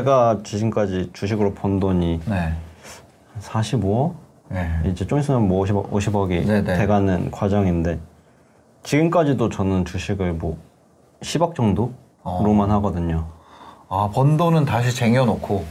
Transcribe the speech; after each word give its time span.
제가 0.00 0.40
지금까지 0.44 1.08
주식으로 1.14 1.54
번 1.54 1.80
돈이 1.80 2.20
네. 2.26 2.52
45억? 3.40 4.12
네. 4.50 4.68
이제 4.84 5.06
좀 5.06 5.18
있으면 5.18 5.48
뭐 5.48 5.64
50억, 5.64 5.90
50억이 5.90 6.44
네 6.46 6.62
네. 6.62 6.76
돼가는 6.76 7.30
과정인데 7.30 7.98
지금까지도 8.82 9.48
저는 9.48 9.86
주식을 9.86 10.34
뭐 10.34 10.58
10억 11.22 11.54
정도로만 11.54 12.70
하거든요. 12.72 13.26
아, 13.88 14.10
번 14.12 14.36
돈은 14.36 14.66
다시 14.66 14.94
쟁여놓고 14.94 15.64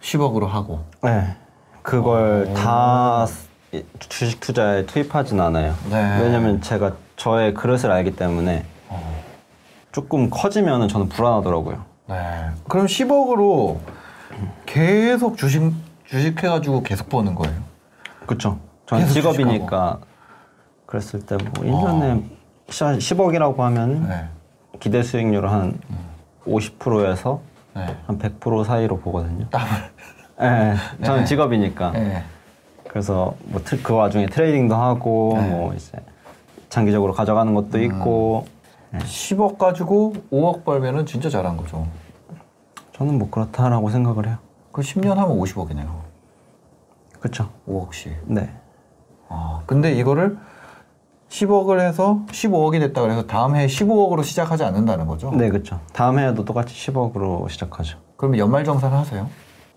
10억으로 0.00 0.46
하고. 0.46 0.84
네. 1.02 1.34
그걸 1.82 2.54
다 2.54 3.26
이- 3.72 3.82
주식 3.98 4.38
투자에 4.38 4.86
투입하진 4.86 5.40
않아요. 5.40 5.74
네. 5.90 6.20
왜냐면 6.22 6.60
제가 6.60 6.92
저의 7.16 7.54
그릇을 7.54 7.90
알기 7.90 8.14
때문에 8.14 8.64
조금 9.90 10.30
커지면 10.30 10.86
저는 10.86 11.08
불안하더라고요. 11.08 11.91
네. 12.06 12.50
그럼 12.68 12.86
10억으로 12.86 13.78
계속 14.66 15.36
주식, 15.36 15.72
주식 16.06 16.42
해가지고 16.42 16.82
계속 16.82 17.08
버는 17.08 17.34
거예요? 17.34 17.60
그쵸. 18.26 18.58
저는 18.86 19.04
계속 19.04 19.14
직업이니까 19.14 19.98
그랬을 20.86 21.24
때 21.24 21.36
뭐 21.36 21.52
1년에 21.64 22.22
10억이라고 22.68 23.56
하면 23.58 24.08
네. 24.08 24.24
기대 24.80 25.02
수익률 25.02 25.48
한 25.48 25.78
50%에서 26.46 27.40
네. 27.74 27.96
한100% 28.08 28.64
사이로 28.64 28.98
보거든요. 29.00 29.48
땀을. 29.50 29.68
네, 30.40 30.74
저는 31.04 31.20
네. 31.20 31.24
직업이니까. 31.26 31.90
네. 31.92 32.24
그래서 32.88 33.34
뭐 33.44 33.62
그 33.82 33.94
와중에 33.94 34.26
트레이딩도 34.26 34.74
하고 34.74 35.34
네. 35.36 35.48
뭐 35.48 35.74
이제 35.74 35.92
장기적으로 36.68 37.12
가져가는 37.14 37.54
것도 37.54 37.78
음. 37.78 37.82
있고 37.84 38.46
10억 38.98 39.58
가지고 39.58 40.14
5억 40.30 40.64
벌면은 40.64 41.06
진짜 41.06 41.28
잘한 41.30 41.56
거죠. 41.56 41.86
저는 42.92 43.18
뭐 43.18 43.30
그렇다라고 43.30 43.90
생각을 43.90 44.26
해요. 44.26 44.36
그 44.70 44.82
10년 44.82 45.14
하면 45.14 45.38
50억이네요. 45.38 45.88
그쵸? 47.20 47.48
5억씩. 47.68 48.12
네. 48.24 48.50
아, 49.28 49.62
근데 49.66 49.92
이거를 49.92 50.38
10억을 51.28 51.80
해서 51.80 52.20
15억이 52.28 52.78
됐다 52.80 53.00
그래서 53.00 53.26
다음 53.26 53.56
해에 53.56 53.66
15억으로 53.66 54.22
시작하지 54.22 54.64
않는다는 54.64 55.06
거죠? 55.06 55.30
네, 55.30 55.48
그쵸. 55.48 55.80
다음 55.92 56.18
해에도 56.18 56.44
똑같이 56.44 56.74
10억으로 56.74 57.48
시작하죠. 57.48 57.98
그러면 58.16 58.38
연말 58.38 58.64
정산을 58.64 58.96
하세요? 58.96 59.28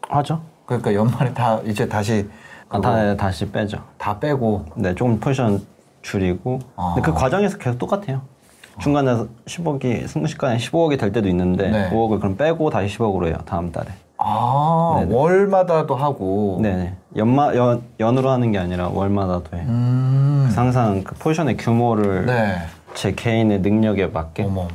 하죠? 0.10 0.42
그러니까 0.66 0.94
연말에 0.94 1.34
다 1.34 1.62
이제 1.64 1.88
다시 1.88 2.30
아, 2.68 2.82
다, 2.82 3.16
다시 3.16 3.50
빼죠. 3.50 3.78
다 3.98 4.20
빼고 4.20 4.66
네, 4.76 4.94
조금 4.96 5.20
포지션 5.20 5.66
줄이고. 6.02 6.60
아. 6.76 6.94
근데 6.96 7.10
그 7.10 7.18
과정에서 7.18 7.58
계속 7.58 7.78
똑같아요. 7.78 8.22
중간에 8.80 9.26
10억이 9.46 10.08
순식간에 10.08 10.58
15억이 10.58 11.00
될 11.00 11.12
때도 11.12 11.28
있는데 11.30 11.70
네. 11.70 11.90
5억을 11.90 12.20
그럼 12.20 12.36
빼고 12.38 12.70
다시 12.70 12.98
10억으로 12.98 13.28
해요. 13.28 13.38
다음 13.46 13.72
달에. 13.72 13.88
아 14.18 14.98
네네. 15.00 15.14
월마다도 15.14 15.96
하고 15.96 16.60
네, 16.62 16.94
연마 17.18 17.54
연 17.56 17.84
연으로 18.00 18.30
하는 18.30 18.52
게 18.52 18.58
아니라 18.58 18.88
월마다도 18.88 19.58
해요. 19.58 19.66
음. 19.68 20.52
항상 20.56 21.04
그 21.04 21.16
포지션의 21.16 21.58
규모를 21.58 22.26
네. 22.26 22.58
제 22.94 23.12
개인의 23.14 23.60
능력에 23.60 24.08
맞게 24.08 24.44
어머 24.44 24.62
어머. 24.62 24.70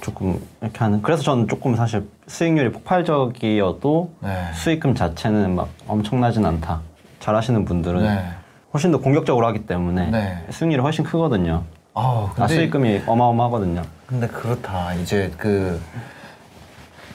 조금 0.00 0.38
이렇게 0.60 0.78
하는. 0.78 1.00
그래서 1.00 1.22
저는 1.22 1.48
조금 1.48 1.74
사실 1.76 2.06
수익률이 2.26 2.72
폭발적이어도 2.72 4.10
네. 4.20 4.52
수익금 4.54 4.94
자체는 4.94 5.54
막 5.54 5.68
엄청나진 5.86 6.44
않다. 6.44 6.80
잘하시는 7.20 7.64
분들은 7.64 8.02
네. 8.02 8.22
훨씬 8.74 8.90
더 8.92 8.98
공격적으로 8.98 9.46
하기 9.46 9.66
때문에 9.66 10.10
네. 10.10 10.44
수익률이 10.50 10.82
훨씬 10.82 11.04
크거든요. 11.04 11.62
아 11.94 12.26
근데 12.34 12.42
아, 12.42 12.48
수익금이 12.48 13.02
어마어마하거든요. 13.06 13.82
근데 14.06 14.26
그렇다. 14.26 14.94
이제 14.94 15.32
그 15.36 15.80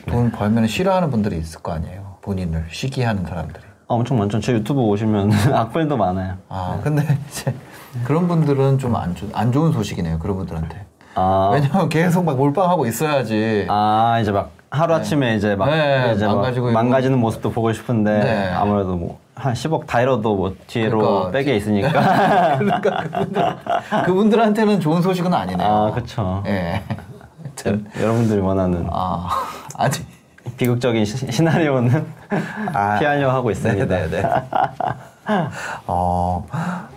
돈 0.08 0.32
벌면 0.32 0.66
싫어하는 0.68 1.12
분들이 1.12 1.38
있을 1.38 1.62
거 1.62 1.72
아니에요. 1.74 2.18
본인을 2.22 2.66
시기하는 2.72 3.26
사람들이. 3.26 3.64
아, 3.88 3.94
엄청 3.94 4.18
많죠. 4.18 4.40
제 4.40 4.54
유튜브 4.54 4.82
오시면 4.82 5.32
악플도 5.54 5.98
많아요. 5.98 6.36
아 6.50 6.80
근데 6.84 7.04
이제 7.28 7.54
그런 8.06 8.28
분들은 8.28 8.80
좀 8.80 8.96
안 8.96 9.14
안 9.34 9.52
좋은 9.52 9.72
소식이네요. 9.72 10.18
그런 10.20 10.38
분들한테. 10.38 10.86
아, 11.16 11.50
왜냐면 11.54 11.90
계속 11.90 12.24
막 12.24 12.38
몰빵하고 12.38 12.86
있어야지. 12.88 13.68
아 13.70 14.18
이제 14.22 14.32
막 14.32 14.52
하루 14.72 14.96
아침에 14.96 15.36
이제 15.36 15.56
막 15.56 15.70
네, 15.70 16.14
이제 16.16 16.26
막 16.26 16.36
망가지고. 16.36 16.72
망가지는 16.72 17.20
모습도 17.20 17.52
보고 17.52 17.72
싶은데 17.74 18.20
네. 18.20 18.50
아무래도 18.52 18.96
뭐 18.96 19.20
한 19.40 19.54
10억 19.54 19.88
다 19.88 20.02
잃어도 20.02 20.36
뭐 20.36 20.56
뒤로 20.68 21.00
그러니까 21.00 21.32
빼게 21.40 21.56
있으니까. 21.56 21.90
그러니까 22.60 23.04
그분들, 23.04 23.56
그분들한테는 24.06 24.80
좋은 24.82 25.02
소식은 25.02 25.34
아니네요. 25.34 25.68
아 25.68 25.92
그렇죠. 25.92 26.44
예. 26.48 26.84
여러분들이 28.00 28.40
원하는 28.40 28.88
아 28.92 29.28
아직 29.76 30.06
비극적인 30.58 31.06
시, 31.06 31.32
시나리오는 31.32 32.06
피하려 33.00 33.32
하고 33.32 33.52
있습니다. 33.52 33.86
네네네. 33.86 34.24
어, 35.88 36.46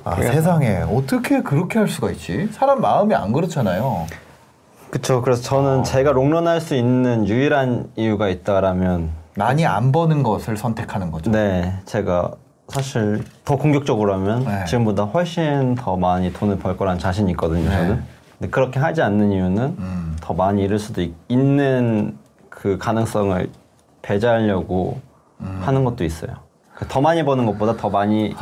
아, 0.05 0.17
세상에 0.17 0.83
어떻게 0.83 1.43
그렇게 1.43 1.79
할 1.79 1.89
수가 1.89 2.11
있지? 2.13 2.49
사람 2.53 2.81
마음이 2.81 3.15
안 3.15 3.33
그렇잖아요. 3.33 4.07
그렇죠. 4.91 5.23
그래서 5.23 5.43
저는 5.43 5.85
제가 5.85 6.13
롱런할 6.13 6.61
수 6.61 6.75
있는 6.75 7.27
유일한 7.27 7.91
이유가 7.97 8.29
있다라면 8.29 9.22
많이 9.37 9.65
안 9.67 9.93
버는 9.93 10.23
것을 10.23 10.57
선택하는 10.57 11.11
거죠. 11.11 11.31
네 11.31 11.73
제가 11.85 12.33
사실 12.69 13.23
더 13.45 13.57
공격적으로 13.57 14.15
하면 14.15 14.45
네. 14.45 14.65
지금보다 14.65 15.05
훨씬 15.05 15.75
더 15.75 15.97
많이 15.97 16.33
돈을 16.33 16.59
벌 16.59 16.77
거란 16.77 16.99
자신이 16.99 17.31
있거든요. 17.33 17.69
네. 17.69 17.77
저는. 17.77 18.03
근데 18.39 18.51
그렇게 18.51 18.81
하지 18.81 19.03
않는 19.03 19.33
이유는 19.33 19.63
음. 19.79 20.17
더 20.21 20.35
많이 20.35 20.63
잃을 20.63 20.79
수도 20.79 21.03
있, 21.03 21.15
있는 21.29 22.17
그 22.49 22.79
가능성을 22.79 23.51
배제하려고 24.01 25.01
음. 25.41 25.61
하는 25.63 25.85
것도 25.85 26.05
있어요. 26.05 26.31
그더 26.75 27.01
많이 27.01 27.25
버는 27.25 27.47
것보다 27.47 27.77
더 27.77 27.91
많이 27.91 28.35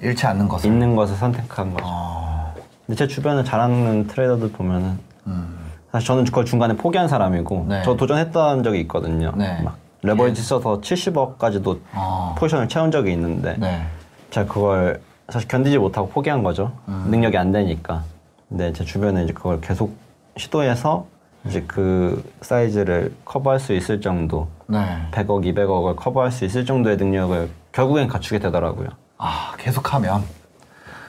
잃지 0.00 0.26
않는 0.26 0.48
것을. 0.48 0.70
있는 0.70 0.96
것을 0.96 1.16
선택한 1.16 1.72
거죠. 1.72 1.84
어, 1.86 2.54
근데 2.86 2.96
제 2.96 3.06
주변에 3.06 3.44
잘하는 3.44 4.06
트레이더들 4.06 4.52
보면은 4.52 4.98
음. 5.26 5.58
사실 5.92 6.06
저는 6.06 6.24
그걸 6.24 6.44
중간에 6.44 6.76
포기한 6.76 7.08
사람이고 7.08 7.66
네. 7.68 7.82
저 7.84 7.96
도전했던 7.96 8.62
적이 8.62 8.80
있거든요. 8.82 9.32
네. 9.36 9.60
막 9.62 9.76
레버리지 10.02 10.42
써서 10.42 10.80
70억까지도 10.80 11.80
어. 11.94 12.34
포지션을 12.38 12.68
채운 12.68 12.90
적이 12.90 13.12
있는데 13.12 13.56
네. 13.58 13.82
제가 14.30 14.46
그걸 14.52 15.00
사실 15.28 15.46
견디지 15.48 15.78
못하고 15.78 16.08
포기한 16.08 16.42
거죠. 16.42 16.72
음. 16.88 17.06
능력이 17.10 17.36
안 17.36 17.52
되니까. 17.52 18.02
근데 18.48 18.72
제 18.72 18.84
주변에 18.84 19.24
이제 19.24 19.32
그걸 19.32 19.60
계속 19.60 19.96
시도해서 20.36 21.06
이제 21.46 21.64
그 21.66 22.22
사이즈를 22.42 23.14
커버할 23.24 23.58
수 23.60 23.72
있을 23.72 24.00
정도, 24.00 24.48
네. 24.66 24.78
100억, 25.12 25.44
200억을 25.54 25.96
커버할 25.96 26.30
수 26.30 26.44
있을 26.44 26.64
정도의 26.66 26.96
능력을 26.96 27.48
결국엔 27.72 28.08
갖추게 28.08 28.38
되더라고요. 28.40 28.88
아 29.18 29.52
계속하면. 29.58 30.22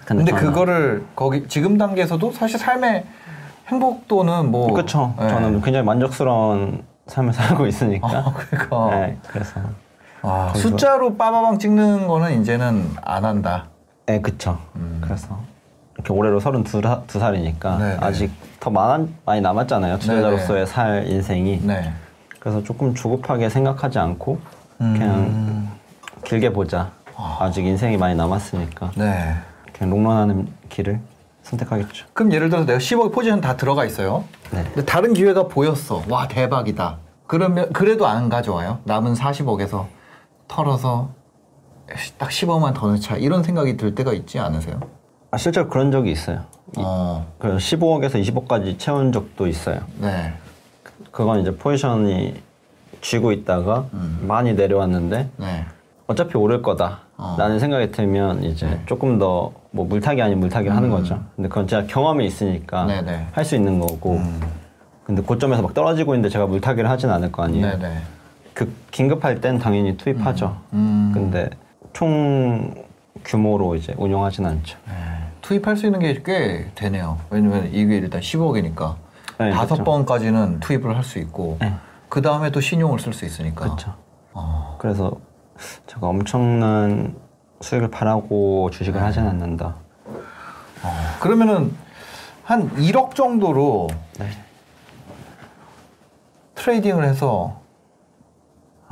근데 0.06 0.32
저는- 0.32 0.38
그거를 0.38 1.06
거기 1.16 1.48
지금 1.48 1.78
단계에서도 1.78 2.32
사실 2.34 2.60
삶의 2.60 3.06
행복도는 3.68 4.52
뭐. 4.52 4.74
그쵸. 4.74 5.14
네. 5.20 5.30
저는 5.30 5.62
굉장히 5.62 5.86
만족스러운 5.86 6.84
삶을 7.08 7.34
살고 7.34 7.68
있으니까. 7.68 8.08
아, 8.08 8.34
그러니까. 8.34 8.90
네, 8.96 9.18
그래서. 9.28 9.60
아, 10.22 10.52
거기서- 10.54 10.58
숫자로 10.58 11.18
빠바방 11.18 11.58
찍는 11.60 12.08
거는 12.08 12.42
이제는 12.42 12.90
안 13.02 13.26
한다. 13.26 13.66
네, 14.06 14.22
그쵸. 14.22 14.58
그래서 15.02 15.40
이렇게 15.96 16.14
올해로 16.14 16.40
32살이니까 16.40 17.78
네, 17.80 17.90
네. 17.90 17.98
아직 18.02 18.32
더 18.60 18.70
많, 18.70 19.14
많이 19.26 19.42
남았잖아요. 19.42 20.00
투자자로서의 20.00 20.68
살 20.68 21.08
인생이. 21.08 21.62
네. 21.64 21.92
그래서 22.40 22.64
조금 22.64 22.94
조급하게 22.94 23.50
생각하지 23.50 24.00
않고 24.00 24.40
음. 24.82 24.94
그냥 24.94 25.68
길게 26.24 26.54
보자. 26.54 26.92
아직 27.40 27.66
인생이 27.66 27.98
많이 27.98 28.16
남았으니까 28.16 28.92
네. 28.96 29.36
그냥 29.74 29.92
롱런하는 29.92 30.48
길을 30.70 31.00
선택하겠죠. 31.52 32.08
그럼 32.14 32.32
예를 32.34 32.50
들어서 32.50 32.66
내가 32.66 32.80
10억 32.80 33.12
포지션 33.14 33.42
다 33.42 33.58
들어가 33.58 33.86
있어요. 33.86 34.24
네. 34.52 34.64
근데 34.64 34.86
다른 34.86 35.14
기회가 35.14 35.48
보였어. 35.48 36.04
와 36.10 36.28
대박이다. 36.28 36.98
그러면 37.28 37.72
그래도 37.74 38.08
안 38.08 38.30
가져와요. 38.30 38.80
남은 38.86 39.14
40억에서 39.14 39.88
털어서 40.48 41.12
딱 42.18 42.30
10억만 42.30 42.74
더 42.74 42.88
넣자 42.88 43.18
이런 43.18 43.44
생각이 43.44 43.78
들 43.78 43.96
때가 43.96 44.14
있지 44.14 44.40
않으세요? 44.40 44.80
아, 45.32 45.38
실제로 45.38 45.70
그런 45.70 45.92
적이 45.92 46.12
있어요. 46.12 46.44
어, 46.78 47.26
그래서 47.40 47.58
15억에서 47.58 48.22
20억까지 48.22 48.78
채운 48.78 49.12
적도 49.12 49.48
있어요. 49.48 49.82
네, 50.00 50.34
그건 51.12 51.40
이제 51.40 51.56
포지션이 51.56 52.42
쥐고 53.02 53.32
있다가 53.32 53.86
음. 53.94 54.26
많이 54.28 54.54
내려왔는데 54.54 55.30
네, 55.38 55.66
어차피 56.12 56.38
오를 56.38 56.62
거다라는 56.62 57.60
생각이 57.60 57.92
들면 57.92 58.44
이제 58.44 58.80
조금 58.86 59.18
더 59.18 59.52
뭐 59.74 59.86
물타기 59.86 60.22
아닌 60.22 60.38
물타기를 60.42 60.76
하는 60.76 60.90
거죠. 60.90 61.18
근데 61.34 61.48
그건 61.48 61.66
제가 61.66 61.86
경험이 61.88 62.26
있으니까 62.28 62.84
네네. 62.88 63.28
할수 63.32 63.56
있는 63.56 63.80
거고. 63.80 64.20
근데 65.06 65.22
고점에서 65.22 65.62
막 65.62 65.74
떨어지고 65.74 66.14
있는데 66.14 66.28
제가 66.28 66.46
물타기를 66.46 66.90
하진 66.90 67.10
않을 67.10 67.32
거 67.32 67.44
아니에요. 67.44 67.78
네네. 67.80 67.98
그 68.54 68.74
긴급할 68.92 69.40
땐 69.40 69.60
당연히 69.60 69.96
투입하죠. 69.96 70.58
음. 70.74 71.12
근데 71.14 71.50
총 71.94 72.74
규모로 73.24 73.76
이제 73.76 73.94
운영하진 73.98 74.46
않죠. 74.46 74.78
투입할 75.42 75.78
수 75.78 75.86
있는 75.86 76.00
게 76.02 76.22
꽤 76.22 76.70
되네요. 76.76 77.18
왜냐면 77.30 77.70
이게 77.72 77.96
일단 77.96 78.20
10억이니까 78.20 78.96
네, 79.40 79.52
다섯 79.52 79.76
그쵸. 79.76 79.84
번까지는 79.86 80.60
투입을 80.60 80.98
할 80.98 81.04
수 81.06 81.18
있고 81.20 81.58
네. 81.62 81.74
그 82.10 82.22
다음에 82.22 82.52
또 82.52 82.60
신용을 82.60 83.00
쓸 83.00 83.14
수 83.14 83.24
있으니까. 83.26 83.64
그렇죠. 83.64 83.94
어. 84.34 84.76
그래서 84.80 85.14
제가 85.88 86.08
엄청난 86.08 87.16
수익을 87.62 87.90
바라고 87.90 88.70
주식을 88.72 89.00
네. 89.00 89.06
하진 89.06 89.28
않는다. 89.28 89.76
그러면은 91.20 91.76
한 92.44 92.70
1억 92.76 93.16
정도로 93.16 93.88
네. 94.20 94.28
트레이딩을 96.56 97.04
해서 97.06 97.62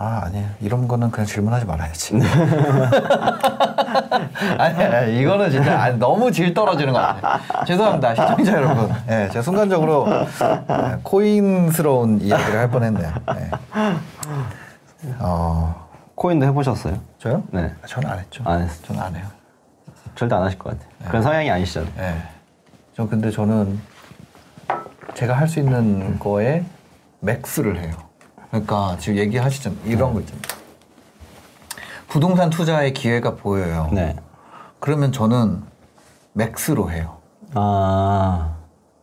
아 0.01 0.21
아니 0.23 0.45
이런 0.61 0.87
거는 0.87 1.11
그냥 1.11 1.25
질문하지 1.27 1.65
말아야지. 1.65 2.15
아니, 4.57 4.81
아니 4.83 5.19
이거는 5.19 5.51
진짜 5.51 5.77
아니, 5.81 5.97
너무 5.97 6.31
질 6.31 6.53
떨어지는 6.53 6.93
것 6.93 6.99
같아요. 6.99 7.65
죄송합니다 7.65 8.15
시청자 8.15 8.53
여러분. 8.53 8.89
예, 9.09 9.27
제가 9.27 9.41
순간적으로 9.41 10.07
예, 10.09 10.99
코인스러운 11.03 12.21
이야기를 12.21 12.59
할 12.59 12.71
뻔했네요. 12.71 13.13
예. 13.35 13.49
어 15.19 15.88
코인도 16.19 16.45
해보셨어요? 16.47 16.99
저요? 17.17 17.43
네. 17.51 17.73
아, 17.81 17.87
저는 17.87 18.09
안 18.09 18.19
했죠. 18.19 18.43
안 18.45 18.61
했어요. 18.61 18.77
저는 18.83 19.01
안 19.01 19.15
해요. 19.15 19.25
절대 20.15 20.35
안 20.35 20.43
하실 20.43 20.59
것 20.59 20.71
같아요. 20.77 21.07
그런 21.07 21.23
성향이 21.23 21.49
아니시잖아요. 21.49 21.93
예. 21.97 22.15
저 22.93 23.07
근데 23.07 23.31
저는 23.31 23.79
제가 25.13 25.33
할 25.33 25.47
수 25.47 25.59
있는 25.59 26.19
거에 26.19 26.65
맥스를 27.21 27.79
해요. 27.81 27.93
그러니까 28.49 28.97
지금 28.99 29.17
얘기하시잖아요. 29.17 29.79
이런 29.85 30.13
거 30.13 30.19
있잖아요. 30.19 30.41
부동산 32.09 32.49
투자의 32.49 32.93
기회가 32.93 33.35
보여요. 33.35 33.89
네. 33.93 34.17
그러면 34.81 35.13
저는 35.13 35.63
맥스로 36.33 36.91
해요. 36.91 37.17
아, 37.53 38.55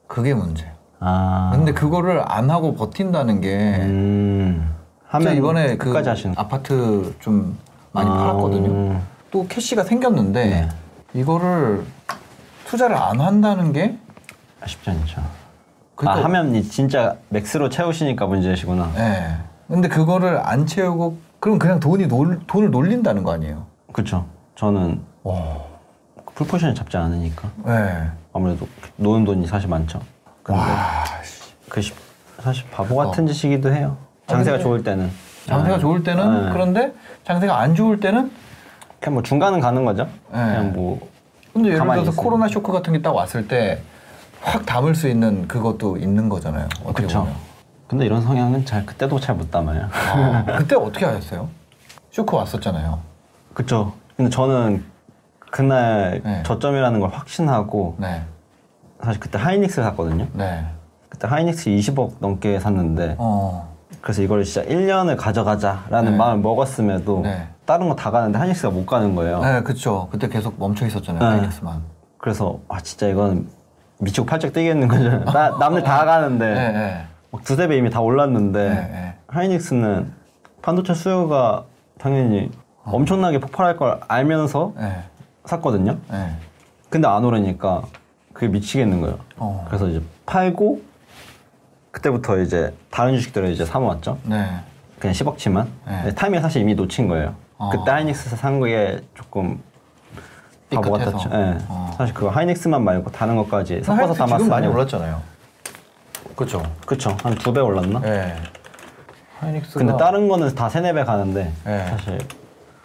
그게 0.07 0.35
문제예요. 0.35 0.73
아. 1.01 1.51
근데 1.55 1.73
그거를 1.73 2.23
안 2.27 2.51
하고 2.51 2.75
버틴다는 2.75 3.41
게 3.41 3.77
음. 3.81 4.76
하면 5.09 5.37
이번에 5.37 5.77
그 5.77 5.93
하시는. 5.97 6.35
아파트 6.37 7.15
좀 7.21 7.57
많이 7.93 8.09
아, 8.11 8.15
팔았거든요. 8.15 8.69
음. 8.71 9.03
또 9.31 9.47
cash가 9.47 9.85
생겼는데 9.85 10.45
네. 10.45 10.69
이거를 11.21 11.85
투자를 12.67 12.97
안 12.97 13.21
한다는 13.21 13.73
게 13.73 13.97
쉽지 14.67 14.91
않죠. 14.91 15.23
그러니까 15.95 16.21
아, 16.21 16.25
하면 16.25 16.55
이 16.55 16.63
진짜 16.63 17.17
max로 17.29 17.69
채우시니까 17.69 18.27
문제시구나. 18.27 18.91
예. 18.97 19.37
근데 19.69 19.89
그거를 19.89 20.39
안 20.45 20.67
채우고 20.67 21.19
그럼 21.41 21.59
그냥 21.59 21.81
돈이 21.81 22.07
놀, 22.09 22.41
돈을 22.47 22.71
놀린다는 22.71 23.23
거 23.23 23.33
아니에요? 23.33 23.67
그렇죠. 23.93 24.27
저는 24.57 25.01
와. 25.23 25.59
full 26.35 26.45
position을 26.45 26.75
잡지 26.75 26.97
않으니까 26.97 27.49
예. 27.69 28.11
아무래도 28.33 28.69
노는 28.97 29.25
돈이 29.25 29.47
사실 29.47 29.69
많죠. 29.69 30.01
근데 30.43 30.61
와. 30.61 31.05
그 31.69 31.81
시- 31.81 31.95
사실 32.41 32.65
바보 32.71 32.97
같은 32.97 33.27
짓이기도 33.27 33.73
해요. 33.73 33.97
장세가 34.27 34.57
근데 34.57 34.63
좋을 34.63 34.83
때는. 34.83 35.11
장세가 35.47 35.77
아, 35.77 35.79
좋을 35.79 36.03
때는 36.03 36.47
네. 36.47 36.53
그런데 36.53 36.93
장세가 37.25 37.59
안 37.59 37.75
좋을 37.75 38.01
때는 38.01 38.31
그냥 39.01 39.15
뭐 39.15 39.23
중간은 39.23 39.61
가는 39.61 39.85
거죠. 39.85 40.05
네. 40.05 40.11
그냥 40.39 40.73
뭐 40.73 41.09
근데 41.53 41.69
예를 41.71 41.81
들어서 41.81 42.01
있으면. 42.03 42.17
코로나 42.17 42.49
쇼크 42.49 42.73
같은 42.73 42.93
게 42.93 43.03
딱 43.03 43.15
왔을 43.15 43.47
때 43.49 43.81
확 44.43 44.65
담을 44.67 44.95
수 44.95 45.09
있는 45.09 45.49
그것도 45.49 45.97
있는 45.97 46.29
거잖아요. 46.29 46.67
어떻게 46.85 46.93
그렇죠. 47.03 47.21
보면. 47.21 47.35
근데 47.89 48.05
이런 48.07 48.21
성향은 48.23 48.65
잘 48.65 48.85
그때도 48.87 49.19
잘 49.19 49.35
못 49.37 49.51
담아요. 49.51 49.89
아, 49.93 50.45
그때 50.59 50.77
어떻게 50.77 51.05
하셨어요? 51.05 51.49
쇼크 52.13 52.37
왔었잖아요. 52.37 53.01
그렇죠. 53.55 53.93
근데 54.17 54.31
저는 54.31 54.85
그날 55.51 56.21
네. 56.25 56.43
저점이라는 56.45 57.01
걸 57.01 57.11
확신하고 57.11 57.97
네. 57.99 58.23
사실 59.03 59.21
그때 59.21 59.39
하이닉스 59.39 59.83
샀거든요. 59.83 60.27
네. 60.33 60.65
그때 61.09 61.27
하이닉스 61.27 61.71
20억 61.71 62.15
넘게 62.21 62.61
샀는데 62.61 63.17
어. 63.19 63.75
그래서 64.07 64.23
이걸 64.23 64.45
진짜 64.45 64.65
1년을 64.69 65.17
가져가자라는 65.17 66.13
네. 66.13 66.17
마음을 66.17 66.41
먹었음에도 66.41 67.23
네. 67.25 67.49
다른 67.65 67.89
거 67.89 67.97
다 67.97 68.13
가는데 68.13 68.39
하이닉스가 68.39 68.71
못 68.73 68.87
가는 68.87 69.17
거예요. 69.17 69.41
네, 69.43 69.63
그쵸. 69.65 70.07
그때 70.13 70.29
계속 70.29 70.55
멈춰 70.61 70.87
있었잖아요. 70.87 71.19
네. 71.19 71.39
하이닉스만. 71.39 71.83
그래서 72.17 72.61
아 72.69 72.79
진짜 72.81 73.09
이건 73.09 73.49
미치고 73.99 74.25
팔짝 74.25 74.53
뛰겠는 74.53 74.87
거죠. 74.87 75.25
나, 75.33 75.57
남들 75.59 75.83
다 75.83 76.05
가는데 76.05 76.55
네, 76.55 76.73
네. 76.73 77.05
막 77.33 77.43
두세 77.43 77.67
배 77.67 77.77
이미 77.79 77.91
다 77.91 78.01
올랐는데 78.01 78.69
네, 78.69 78.75
네. 78.77 79.15
하이닉스는 79.27 80.13
반도체 80.63 80.95
수요가 80.95 81.65
당연히 81.99 82.53
엄청나게 82.85 83.41
폭발할 83.41 83.77
걸 83.77 83.99
알면서 84.07 84.73
네. 84.79 85.03
샀거든요. 85.47 85.97
네. 86.13 86.31
근데 86.91 87.09
안 87.09 87.25
오르니까 87.25 87.83
그게 88.33 88.47
미치겠는 88.47 89.01
거예요. 89.01 89.19
어. 89.39 89.65
그래서 89.67 89.89
이제 89.89 90.01
팔고 90.27 90.81
그때부터 91.97 92.39
이제 92.41 92.75
다른 92.91 93.15
주식들을 93.17 93.51
이제 93.51 93.65
사모았죠. 93.65 94.19
네. 94.25 94.47
그냥 94.99 95.15
10억치만. 95.15 95.67
네. 95.87 96.15
타이밍 96.15 96.43
사실 96.43 96.61
이미 96.61 96.75
놓친 96.75 97.09
거예요. 97.09 97.35
어. 97.57 97.71
그때 97.71 97.91
하이닉스 97.91 98.37
산 98.37 98.61
거에 98.61 99.01
조금 99.15 99.63
바보 100.71 100.93
삐끗해서. 100.93 101.11
같았죠. 101.13 101.31
예. 101.33 101.59
어. 101.69 101.95
사실 101.97 102.15
그거 102.15 102.29
하이닉스만 102.29 102.85
말고 102.85 103.11
다른 103.13 103.37
것까지 103.37 103.83
섞어서 103.83 103.93
하이닉스 104.03 104.19
담았어요. 104.19 104.39
지금 104.39 104.51
많이 104.51 104.67
올랐잖아요. 104.67 105.23
그렇죠. 106.35 106.63
그쵸. 106.85 107.17
한두 107.23 107.51
배 107.53 107.61
올랐나? 107.61 108.01
네. 108.01 108.37
하이닉스가 109.41 109.79
근데 109.79 109.97
다른 109.97 110.29
거는 110.29 110.55
다 110.55 110.69
세네 110.69 110.93
배 110.93 111.03
가는데 111.05 111.51
네. 111.65 111.87
사실 111.87 112.19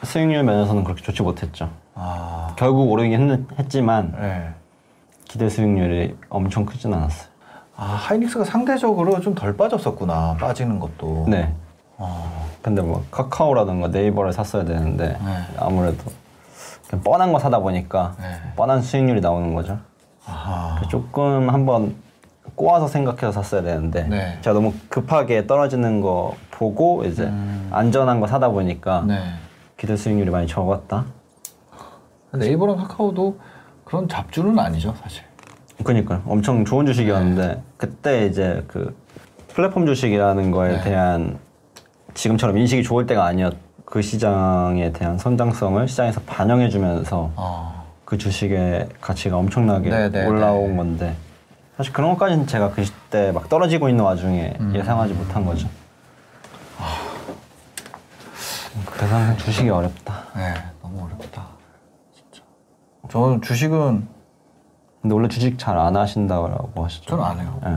수익률 0.03 0.43
면에서는 0.43 0.85
그렇게 0.85 1.01
좋지 1.01 1.21
못했죠. 1.21 1.69
아. 1.95 2.53
결국 2.57 2.89
오르긴 2.89 3.29
했, 3.29 3.59
했지만 3.59 4.15
네. 4.17 4.49
기대 5.25 5.49
수익률이 5.49 6.15
엄청 6.29 6.65
크진 6.65 6.93
않았어요. 6.93 7.30
아, 7.81 7.95
하이닉스가 7.95 8.43
상대적으로 8.45 9.19
좀 9.21 9.33
덜 9.33 9.57
빠졌었구나. 9.57 10.37
빠지는 10.39 10.77
것도. 10.79 11.25
네. 11.27 11.51
어. 11.97 12.47
근데 12.61 12.79
뭐 12.83 13.03
카카오라든가 13.09 13.87
네이버를 13.87 14.33
샀어야 14.33 14.63
되는데 14.65 15.07
네. 15.07 15.37
아무래도 15.57 16.03
뻔한 17.03 17.33
거 17.33 17.39
사다 17.39 17.57
보니까 17.59 18.13
네. 18.19 18.35
뻔한 18.55 18.83
수익률이 18.83 19.19
나오는 19.19 19.55
거죠. 19.55 19.79
아하. 20.27 20.75
그래서 20.75 20.89
조금 20.89 21.49
한번 21.49 21.95
꼬아서 22.53 22.87
생각해서 22.87 23.31
샀어야 23.31 23.63
되는데 23.63 24.03
네. 24.03 24.37
제가 24.41 24.53
너무 24.53 24.73
급하게 24.87 25.47
떨어지는 25.47 26.01
거 26.01 26.35
보고 26.51 27.03
이제 27.05 27.31
안전한 27.71 28.19
거 28.19 28.27
사다 28.27 28.49
보니까 28.49 28.99
음. 29.01 29.07
네. 29.07 29.23
기대 29.77 29.95
수익률이 29.95 30.29
많이 30.29 30.45
적었다. 30.45 31.05
네이버랑 32.31 32.77
카카오도 32.77 33.39
그런 33.85 34.07
잡주는 34.07 34.57
아니죠, 34.59 34.93
사실. 35.01 35.23
그러니까 35.83 36.21
엄청 36.25 36.65
좋은 36.65 36.85
주식이었는데 36.85 37.61
그때 37.77 38.25
이제 38.25 38.63
그 38.67 38.95
플랫폼 39.49 39.85
주식이라는 39.85 40.51
거에 40.51 40.77
네. 40.77 40.81
대한 40.81 41.39
지금처럼 42.13 42.57
인식이 42.57 42.83
좋을 42.83 43.05
때가 43.05 43.25
아니었. 43.25 43.53
그 43.85 44.01
시장에 44.01 44.93
대한 44.93 45.17
선장성을 45.17 45.85
시장에서 45.85 46.21
반영해주면서 46.21 47.31
어. 47.35 47.85
그 48.05 48.17
주식의 48.17 48.87
가치가 49.01 49.35
엄청나게 49.35 49.89
네, 49.89 50.09
네, 50.09 50.25
올라온 50.25 50.71
네. 50.71 50.77
건데 50.77 51.15
사실 51.75 51.91
그런 51.91 52.11
것까지는 52.11 52.47
제가 52.47 52.71
그 52.71 52.85
시대 52.85 53.33
막 53.33 53.49
떨어지고 53.49 53.89
있는 53.89 54.05
와중에 54.05 54.53
음. 54.61 54.73
예상하지 54.73 55.13
못한 55.13 55.43
거죠. 55.45 55.67
그래서 58.85 59.15
항상 59.15 59.37
주식이 59.37 59.69
어렵다. 59.69 60.23
네, 60.35 60.53
너무 60.81 61.05
어렵다. 61.05 61.47
진짜. 62.13 62.43
저는 63.09 63.41
주식은 63.41 64.07
근데 65.01 65.15
원래 65.15 65.27
주식 65.27 65.57
잘 65.57 65.77
안 65.77 65.95
하신다고 65.95 66.83
하시죠? 66.83 67.05
저는 67.09 67.23
안 67.23 67.39
해요. 67.39 67.59
예. 67.65 67.69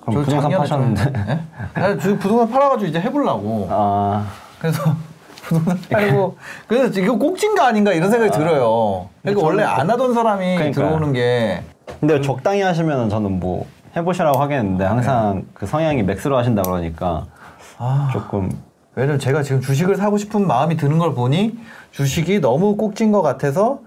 그럼 0.00 0.14
저 0.14 0.20
부동산 0.22 0.50
파셨는데? 0.52 1.02
좀- 1.04 1.12
네? 1.12 1.40
나 1.74 1.98
주- 1.98 2.18
부동산 2.18 2.50
팔아가지고 2.50 2.88
이제 2.88 3.00
해보려고. 3.00 3.68
아, 3.70 4.26
그래서 4.58 4.82
부동산 5.44 5.78
팔고 5.90 6.36
그래서 6.66 7.00
이거 7.00 7.16
꼭진가 7.18 7.66
아닌가 7.66 7.92
이런 7.92 8.10
생각이 8.10 8.32
들어요. 8.32 9.08
그러니까 9.22 9.46
원래 9.46 9.62
안 9.62 9.90
하던 9.90 10.14
사람이 10.14 10.56
그러니까요. 10.56 10.72
들어오는 10.72 11.12
게 11.12 11.62
근데 12.00 12.20
적당히 12.20 12.62
하시면 12.62 13.08
저는 13.10 13.40
뭐 13.40 13.66
해보시라고 13.96 14.38
하겠는데 14.40 14.84
항상 14.84 15.36
네. 15.36 15.44
그 15.54 15.66
성향이 15.66 16.02
맥스로 16.02 16.36
하신다 16.36 16.62
그러니까 16.62 17.26
아, 17.78 18.08
조금 18.12 18.50
왜냐면 18.94 19.18
제가 19.18 19.42
지금 19.42 19.60
주식을 19.60 19.96
사고 19.96 20.16
싶은 20.18 20.46
마음이 20.46 20.76
드는 20.76 20.98
걸 20.98 21.14
보니 21.14 21.58
주식이 21.92 22.40
너무 22.40 22.76
꼭진 22.76 23.12
것 23.12 23.22
같아서 23.22 23.80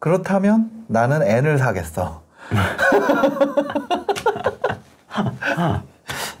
그렇다면 0.00 0.70
나는 0.86 1.22
N을 1.22 1.58
사겠어. 1.58 2.22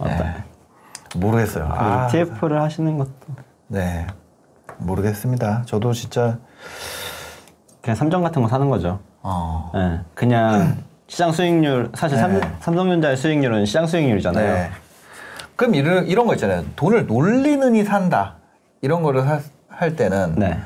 네. 0.04 0.34
모르겠어요. 1.16 1.66
그 1.68 1.72
아, 1.72 2.06
TF를 2.08 2.60
하시는 2.60 2.98
것도 2.98 3.10
네. 3.68 4.06
모르겠습니다. 4.78 5.62
저도 5.66 5.92
진짜 5.92 6.38
그냥 7.80 7.96
삼정 7.96 8.22
같은 8.22 8.42
거 8.42 8.48
사는 8.48 8.68
거죠. 8.68 8.98
어. 9.22 9.70
예, 9.76 10.00
그냥 10.14 10.78
시장 11.06 11.32
수익률 11.32 11.92
사실 11.94 12.18
삼, 12.18 12.34
네. 12.34 12.40
삼성전자의 12.60 13.16
수익률은 13.16 13.66
시장 13.66 13.86
수익률이잖아요. 13.86 14.52
네. 14.54 14.70
그럼 15.56 15.74
이런 15.76 16.06
이런 16.06 16.26
거 16.26 16.34
있잖아요. 16.34 16.64
돈을 16.76 17.06
놀리느니 17.06 17.84
산다. 17.84 18.36
이런 18.80 19.02
거를 19.02 19.28
하- 19.28 19.40
할 19.68 19.96
때는 19.96 20.34
네. 20.36 20.58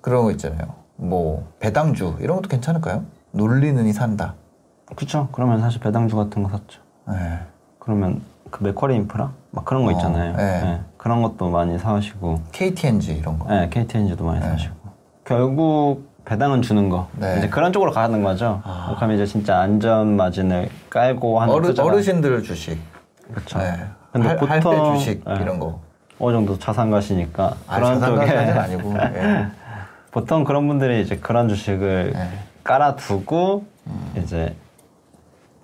그런 0.00 0.22
거 0.24 0.30
있잖아요. 0.30 0.74
뭐 1.06 1.48
배당주 1.58 2.16
이런 2.20 2.36
것도 2.36 2.48
괜찮을까요? 2.48 3.02
놀리느니 3.32 3.92
산다. 3.92 4.34
그렇죠. 4.94 5.28
그러면 5.32 5.60
사실 5.60 5.80
배당주 5.80 6.14
같은 6.16 6.42
거 6.44 6.50
샀죠. 6.50 6.80
네. 7.08 7.40
그러면 7.80 8.22
그 8.50 8.62
맥쿼리 8.62 8.94
인프라 8.94 9.32
막 9.50 9.64
그런 9.64 9.84
거 9.84 9.88
어, 9.88 9.92
있잖아요. 9.92 10.36
네. 10.36 10.42
예, 10.64 10.80
그런 10.96 11.22
것도 11.22 11.50
많이 11.50 11.78
사시고, 11.78 12.40
KTNG 12.52 13.14
이런 13.14 13.38
거. 13.38 13.52
예, 13.54 13.68
KTNG도 13.68 14.24
많이 14.24 14.40
사시고. 14.40 14.74
결국 15.24 16.08
배당은 16.24 16.62
주는 16.62 16.88
거. 16.88 17.08
네. 17.18 17.36
이제 17.38 17.48
그런 17.48 17.72
쪽으로 17.72 17.90
가는 17.90 18.22
거죠. 18.22 18.60
아. 18.64 18.94
그럼 18.96 19.12
이제 19.12 19.26
진짜 19.26 19.58
안전 19.58 20.16
마진을 20.16 20.68
깔고 20.90 21.40
하는 21.40 21.52
어르, 21.54 21.66
투자가 21.68 21.88
어르신들 21.88 22.42
주식. 22.44 22.78
그렇죠. 23.28 23.58
네. 23.58 23.72
근데 24.12 24.28
할, 24.28 24.36
보통- 24.36 24.94
주식 24.96 25.24
네. 25.24 25.34
이런 25.40 25.58
거. 25.58 25.80
어느 26.20 26.36
정도 26.36 26.56
자산 26.58 26.90
가시니까 26.90 27.54
아, 27.66 27.76
그런 27.76 27.94
쪽에 28.00 28.26
자산가까지는 28.26 28.58
아니고. 28.58 28.94
예. 30.12 30.20
보통 30.20 30.44
그런 30.44 30.68
분들이 30.68 31.00
이제 31.02 31.16
그런 31.16 31.48
주식을 31.48 32.12
네. 32.14 32.18
음. 32.20 32.38
깔아두고 32.64 33.64
이제 34.16 34.54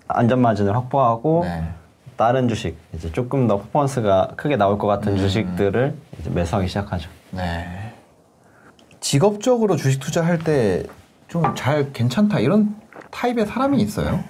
안전 0.08 0.40
마진을 0.40 0.74
확보하고 0.74 1.42
네. 1.44 1.68
다른 2.16 2.48
주식 2.48 2.76
이제 2.94 3.12
조금 3.12 3.46
더 3.46 3.58
퍼포먼스가 3.58 4.32
크게 4.36 4.56
나올 4.56 4.78
것 4.78 4.86
같은 4.86 5.12
음. 5.12 5.18
주식들을 5.18 5.94
이제 6.18 6.30
매수하기 6.30 6.66
시작하죠. 6.68 7.08
네. 7.30 7.92
직업적으로 9.00 9.76
주식 9.76 10.00
투자할 10.00 10.38
때 10.38 10.84
좀 11.28 11.54
잘 11.54 11.92
괜찮다 11.92 12.38
이런 12.40 12.74
타입의 13.10 13.44
사람이 13.46 13.78
있어요? 13.82 14.24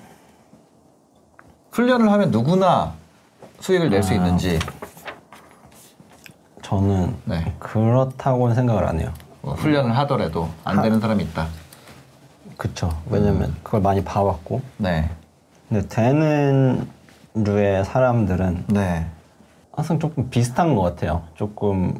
훈련을 1.70 2.10
하면 2.10 2.32
누구나 2.32 2.94
수익을 3.60 3.88
낼수 3.88 4.10
아. 4.12 4.16
있는지 4.16 4.58
저는 6.62 7.14
네. 7.24 7.54
그렇다고는 7.60 8.56
생각을 8.56 8.84
안 8.84 8.98
해요. 8.98 9.12
뭐 9.48 9.54
훈련을 9.54 9.96
하더라도 9.98 10.50
안 10.62 10.82
되는 10.82 11.00
사람이 11.00 11.24
있다. 11.24 11.46
그쵸. 12.58 12.90
왜냐면 13.08 13.54
그걸 13.62 13.80
많이 13.80 14.04
봐왔고. 14.04 14.60
네. 14.76 15.08
근데 15.68 15.88
되는 15.88 16.86
류의 17.34 17.86
사람들은 17.86 18.64
네. 18.68 19.06
항상 19.72 19.98
조금 19.98 20.28
비슷한 20.28 20.74
것 20.74 20.82
같아요. 20.82 21.22
조금 21.34 21.98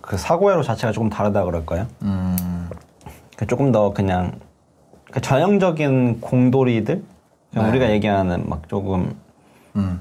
그 0.00 0.16
사고회로 0.16 0.62
자체가 0.62 0.92
조금 0.92 1.10
다르다 1.10 1.44
그럴까요? 1.44 1.88
음. 2.02 2.68
그 3.36 3.48
조금 3.48 3.72
더 3.72 3.92
그냥 3.92 4.38
그 5.10 5.20
전형적인 5.20 6.20
공돌이들 6.20 7.02
네. 7.54 7.68
우리가 7.68 7.90
얘기하는 7.90 8.48
막 8.48 8.68
조금 8.68 9.16
음. 9.74 10.00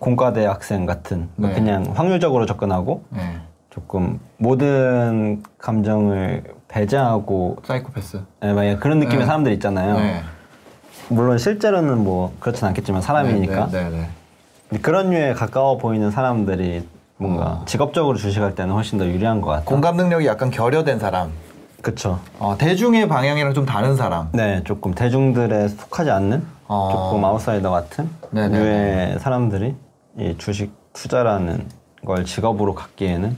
공과대 0.00 0.44
학생 0.44 0.84
같은 0.84 1.30
뭐 1.36 1.48
네. 1.48 1.54
그냥 1.54 1.92
확률적으로 1.94 2.44
접근하고 2.44 3.04
네. 3.08 3.40
조금 3.76 4.18
모든 4.38 5.42
감정을 5.58 6.44
배제하고 6.66 7.58
사이코패스. 7.62 8.22
예, 8.42 8.52
막 8.54 8.80
그런 8.80 8.98
느낌의 9.00 9.18
네. 9.18 9.26
사람들 9.26 9.52
있잖아요. 9.52 9.98
네. 9.98 10.22
물론 11.10 11.36
실제로는 11.36 12.02
뭐 12.02 12.34
그렇진 12.40 12.66
않겠지만 12.68 13.02
사람이니까 13.02 13.68
네, 13.70 13.84
네, 13.84 13.90
네. 13.90 14.08
근데 14.70 14.82
그런 14.82 15.10
류에 15.10 15.34
가까워 15.34 15.76
보이는 15.76 16.10
사람들이 16.10 16.88
뭔가 17.18 17.44
어. 17.44 17.64
직업적으로 17.66 18.16
주식할 18.16 18.54
때는 18.54 18.72
훨씬 18.72 18.98
더 18.98 19.06
유리한 19.06 19.42
것 19.42 19.50
같아요. 19.50 19.66
공감 19.66 19.96
능력이 19.98 20.26
약간 20.26 20.50
결여된 20.50 20.98
사람. 20.98 21.30
그쵸. 21.82 22.18
어, 22.38 22.56
대중의 22.58 23.08
방향이랑 23.08 23.52
좀 23.52 23.66
다른 23.66 23.94
사람. 23.94 24.30
네, 24.32 24.62
조금 24.64 24.94
대중들에 24.94 25.68
속하지 25.68 26.10
않는 26.10 26.42
어. 26.66 26.88
조금 26.90 27.22
아웃사이더 27.22 27.70
같은 27.70 28.08
네네네. 28.30 28.58
류의 28.58 29.18
사람들이 29.18 29.74
이 30.18 30.34
주식 30.38 30.72
투자라는 30.94 31.66
걸 32.06 32.24
직업으로 32.24 32.74
갖기에는 32.74 33.36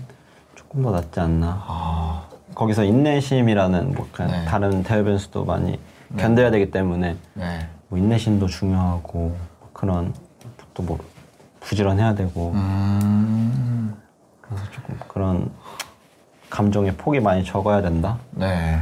조금 0.68 0.82
더 0.82 0.90
낫지 0.90 1.20
않나. 1.20 1.62
아. 1.66 2.22
거기서 2.54 2.84
인내심이라는 2.84 3.94
뭐 3.94 4.08
그냥 4.12 4.32
네. 4.32 4.44
다른 4.44 4.82
대외 4.82 5.02
변수도 5.04 5.44
많이 5.44 5.78
견뎌야 6.18 6.50
되기 6.50 6.70
때문에 6.70 7.16
네. 7.34 7.68
뭐 7.88 7.98
인내심도 7.98 8.46
중요하고 8.46 9.36
그런 9.72 10.12
또 10.74 10.82
뭐 10.82 10.98
부지런해야 11.60 12.14
되고 12.14 12.52
음. 12.54 13.94
그래서 14.40 14.64
조금 14.70 14.98
그런 15.08 15.50
감정의 16.50 16.94
폭이 16.96 17.20
많이 17.20 17.44
적어야 17.44 17.82
된다. 17.82 18.16
네. 18.30 18.78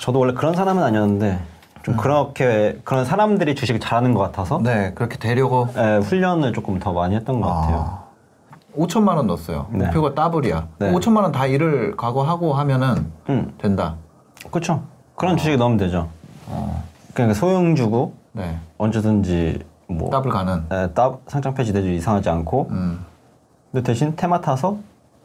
저도 0.00 0.18
원래 0.18 0.34
그런 0.34 0.54
사람은 0.54 0.82
아니었는데 0.82 1.38
좀 1.84 1.96
그렇게 1.96 2.80
그런 2.84 3.04
사람들이 3.04 3.54
주식을 3.54 3.80
잘하는 3.80 4.12
것 4.12 4.20
같아서 4.20 4.58
음. 4.58 4.62
네, 4.64 4.92
그렇게 4.94 5.16
되려고 5.18 5.68
예, 5.76 6.00
훈련을 6.02 6.52
조금 6.52 6.78
더 6.78 6.92
많이 6.92 7.14
했던 7.14 7.40
것 7.40 7.48
같아요. 7.48 8.01
5천만 8.76 9.16
원 9.16 9.26
넣었어요. 9.26 9.66
네. 9.70 9.84
목표가 9.86 10.14
더블이야. 10.14 10.68
네. 10.78 10.92
5천만 10.92 11.22
원 11.22 11.32
다 11.32 11.46
일을 11.46 11.96
각오하고 11.96 12.54
하면은 12.54 13.10
음, 13.28 13.52
된다. 13.58 13.96
그렇죠. 14.50 14.82
그런 15.14 15.36
주식에 15.36 15.56
넣으면 15.56 15.76
되죠. 15.76 16.08
어. 16.48 16.82
그러니까 17.14 17.38
소형 17.38 17.74
주고 17.74 18.14
네. 18.32 18.58
언제든지 18.78 19.60
뭐 19.88 20.08
더블 20.10 20.30
가는. 20.30 20.64
예, 20.72 20.88
따- 20.94 21.12
상장 21.26 21.52
폐지돼도 21.54 21.86
이상하지 21.88 22.30
않고 22.30 22.68
음. 22.70 23.04
근데 23.70 23.82
대신 23.84 24.14
테마 24.16 24.40
타서 24.40 24.78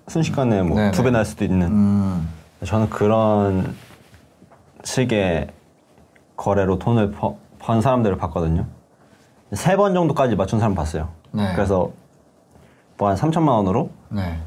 순식간에 0.07 0.61
뭐. 0.63 0.91
두 0.91 1.03
배 1.03 1.11
날 1.11 1.25
수도 1.25 1.43
있는 1.45 1.67
음. 1.67 2.29
저는 2.65 2.89
그런 2.89 3.75
식의 4.83 5.47
거래로 6.35 6.79
돈을 6.79 7.11
버- 7.11 7.37
번 7.59 7.81
사람들을 7.81 8.17
봤거든요. 8.17 8.65
세 9.53 9.75
번 9.77 9.93
정도까지 9.93 10.35
맞춘 10.35 10.59
사람 10.59 10.75
봤어요. 10.75 11.07
네. 11.31 11.53
그래서 11.55 11.91
뭐 12.97 13.09
한 13.09 13.15
3천만 13.15 13.49
원으로 13.49 13.89
네. 14.09 14.37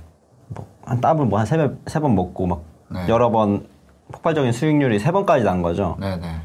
뭐한 0.49 1.01
더블 1.01 1.27
뭐한세번 1.27 2.15
먹고 2.15 2.47
막 2.47 2.63
네. 2.89 3.07
여러 3.09 3.31
번 3.31 3.67
폭발적인 4.13 4.53
수익률이 4.53 4.99
세 4.99 5.13
번까지 5.13 5.45
난 5.45 5.63
거죠. 5.63 5.97
네, 6.01 6.17
네. 6.17 6.41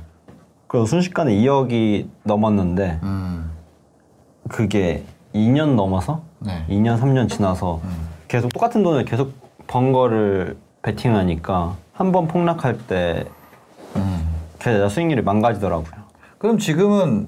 그래서 0.68 0.86
순식간에 0.86 1.34
2억이 1.34 2.08
넘었는데 2.24 3.00
음. 3.04 3.52
그게 4.50 5.04
2년 5.34 5.76
넘어서 5.76 6.22
네. 6.40 6.66
2년 6.70 7.00
3년 7.00 7.28
지나서 7.28 7.82
음. 7.84 8.08
계속 8.28 8.54
똑같은 8.54 8.84
돈을 8.84 9.06
계속 9.06 9.34
번 9.68 9.92
거를 9.92 10.58
베팅하니까 10.84 11.76
한 11.94 12.12
번 12.12 12.28
폭락할 12.28 12.78
때 12.88 13.26
음. 13.96 14.28
계좌 14.60 14.88
수익률이 14.90 15.22
망가지더라고요. 15.24 16.06
그럼 16.38 16.58
지금은 16.60 17.28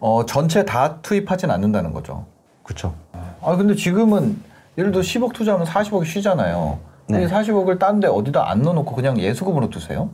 어, 0.00 0.24
전체 0.26 0.64
다 0.64 0.96
투입하진 1.02 1.50
않는다는 1.50 1.92
거죠. 1.92 2.24
그렇죠. 2.64 2.94
아, 3.42 3.56
근데 3.56 3.74
지금은 3.74 4.36
예를 4.78 4.92
들어 4.92 5.02
10억 5.02 5.32
투자하면 5.32 5.66
40억이 5.66 6.06
쉬잖아요. 6.06 6.78
근데 7.06 7.26
네. 7.26 7.32
40억을 7.32 7.78
딴 7.78 8.00
데 8.00 8.06
어디다 8.06 8.50
안 8.50 8.62
넣어놓고 8.62 8.94
그냥 8.94 9.18
예수금으로 9.18 9.68
두세요? 9.70 10.10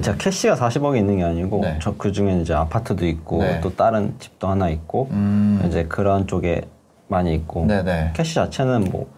제가 0.00 0.16
cash가 0.18 0.54
40억이 0.54 0.98
있는 0.98 1.16
게 1.16 1.24
아니고 1.24 1.60
네. 1.62 1.78
저그 1.80 2.12
중에 2.12 2.40
이제 2.40 2.54
아파트도 2.54 3.04
있고 3.06 3.38
네. 3.38 3.60
또 3.60 3.74
다른 3.74 4.14
집도 4.20 4.46
하나 4.46 4.68
있고 4.68 5.08
음. 5.10 5.60
이제 5.66 5.84
그런 5.86 6.28
쪽에 6.28 6.62
많이 7.08 7.34
있고 7.34 7.66
네네. 7.66 8.12
cash 8.14 8.36
자체는 8.36 8.84
뭐 8.92 9.08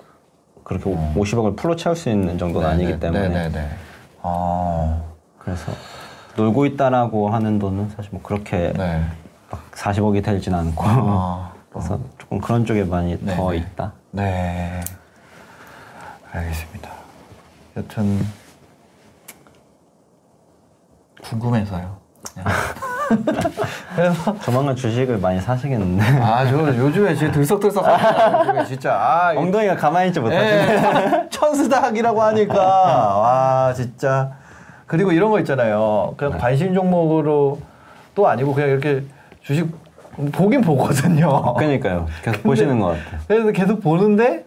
그렇게 0.65 0.85
어. 0.91 1.13
50억을 1.15 1.57
full로 1.57 1.77
채울 1.77 1.95
수 1.95 2.09
있는 2.09 2.39
정도는 2.39 2.67
아니기 2.67 2.99
때문에 2.99 3.29
네네네. 3.29 3.69
아, 4.23 5.03
그래서 5.39 5.73
놀고 6.37 6.65
있다라고 6.65 7.29
하는 7.29 7.59
돈은 7.59 7.91
사실 7.91 8.11
뭐 8.13 8.23
그렇게 8.23 8.73
네. 8.75 9.03
막 9.51 9.71
40억이 9.73 10.25
되진 10.25 10.55
않고 10.55 10.83
아, 10.87 11.53
그래서 11.69 11.89
조금 11.99 12.07
그런 12.41 12.65
쪽에 12.65 12.85
많이 12.85 13.17
네, 13.21 13.37
더 13.37 13.51
네. 13.51 13.57
있다. 13.59 13.93
네. 14.11 14.81
알겠습니다. 16.33 16.91
여튼 17.77 18.25
궁금해서요. 21.23 21.97
그래서 23.95 24.39
조만간 24.41 24.75
주식을 24.75 25.19
많이 25.19 25.41
사시겠는데 25.41 26.03
아, 26.23 26.47
저 26.47 26.59
요즘에 26.77 27.15
진짜 27.15 27.33
들썩들썩 27.33 27.85
요즘에 28.41 28.65
진짜 28.65 28.95
아, 28.95 29.33
이- 29.35 29.37
엉덩이가 29.37 29.77
가만히 29.77 30.09
있지 30.09 30.21
못하시네. 30.21 30.75
예, 31.25 31.29
천수닥이라고 31.31 32.23
하니까 32.23 32.55
와 33.19 33.75
진짜 33.75 34.33
그리고 34.87 35.13
이런 35.13 35.31
거 35.31 35.39
있잖아요. 35.41 36.15
그냥 36.17 36.39
관심 36.39 36.75
종목으로 36.75 37.61
또 38.15 38.29
아니고 38.29 38.55
그냥 38.55 38.71
이렇게 38.71 39.05
주식 39.43 39.71
보긴 40.33 40.61
보거든요. 40.61 41.55
그러니까요. 41.55 42.07
계속 42.23 42.43
보시는 42.43 42.79
것 42.79 42.89
같아요. 42.89 43.21
그래서 43.27 43.53
계속 43.53 43.81
보는데 43.81 44.45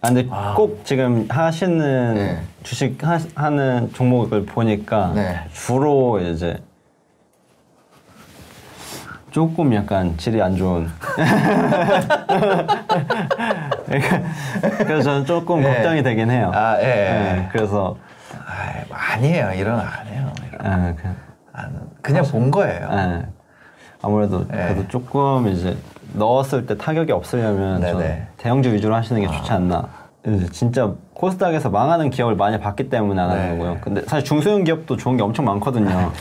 아, 0.00 0.08
근데 0.08 0.28
꼭 0.54 0.82
지금 0.84 1.26
하시는 1.28 2.14
네. 2.14 2.38
주식 2.62 3.02
하, 3.04 3.18
하는 3.34 3.90
종목을 3.94 4.46
보니까 4.46 5.12
네. 5.14 5.40
주로 5.52 6.20
이제 6.20 6.62
조금 9.32 9.74
약간 9.74 10.16
질이 10.16 10.40
안 10.40 10.56
좋은 10.56 10.88
그래서 14.78 15.02
저는 15.02 15.24
조금 15.26 15.60
예. 15.62 15.64
걱정이 15.64 16.02
되긴 16.02 16.30
해요. 16.30 16.50
아, 16.54 16.78
예. 16.80 16.84
예, 16.84 17.48
그래서 17.52 17.96
아이, 18.46 18.82
뭐 18.88 18.96
아니에요. 18.96 19.52
이런 19.54 19.78
안 19.80 20.06
해요. 20.06 20.32
이런. 20.48 20.88
예, 20.88 20.94
그, 20.94 21.08
안, 21.52 21.88
그냥 22.00 22.24
본 22.24 22.50
거예요. 22.50 22.88
예. 22.92 23.26
아무래도 24.08 24.44
예. 24.52 24.56
그래도 24.56 24.88
조금 24.88 25.48
이제 25.48 25.76
넣었을 26.14 26.66
때 26.66 26.76
타격이 26.76 27.12
없으려면 27.12 27.82
대형주 28.38 28.72
위주로 28.72 28.94
하시는 28.94 29.20
게 29.20 29.28
좋지 29.28 29.52
않나. 29.52 29.88
진짜 30.52 30.92
코스닥에서 31.14 31.70
망하는 31.70 32.10
기업을 32.10 32.34
많이 32.36 32.58
봤기 32.58 32.90
때문에 32.90 33.20
안 33.20 33.28
네. 33.30 33.34
하는 33.34 33.58
거고요. 33.58 33.78
근데 33.80 34.02
사실 34.02 34.24
중소형 34.24 34.64
기업도 34.64 34.96
좋은 34.96 35.16
게 35.16 35.22
엄청 35.22 35.44
많거든요. 35.44 36.12